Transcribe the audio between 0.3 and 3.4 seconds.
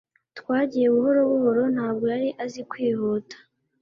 twagiye buhoro buhoro, ntabwo yari azi kwihuta